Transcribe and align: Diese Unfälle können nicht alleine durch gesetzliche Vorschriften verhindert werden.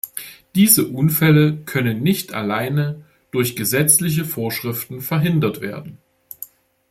Diese 0.55 0.87
Unfälle 0.87 1.57
können 1.57 2.01
nicht 2.01 2.33
alleine 2.33 3.05
durch 3.29 3.55
gesetzliche 3.55 4.25
Vorschriften 4.25 4.99
verhindert 4.99 5.61
werden. 5.61 5.99